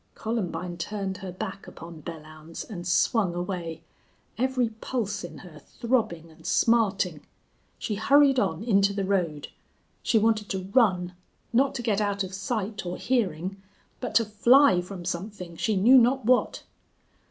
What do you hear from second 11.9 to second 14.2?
out of sight or hearing, but